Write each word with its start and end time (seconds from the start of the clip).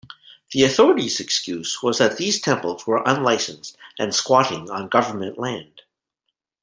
The 0.51 0.63
authorities' 0.63 1.19
excuse 1.19 1.83
was 1.83 1.99
that 1.99 2.17
these 2.17 2.41
temples 2.41 2.87
were 2.87 3.03
unlicensed 3.05 3.77
and 3.99 4.15
squatting 4.15 4.67
on 4.71 4.89
government 4.89 5.37
land. 5.37 5.81